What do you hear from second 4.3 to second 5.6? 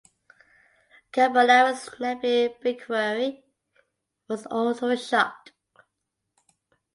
also shot.